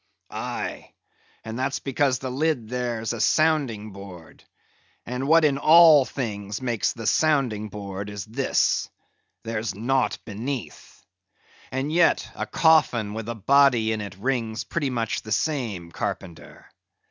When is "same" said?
15.31-15.91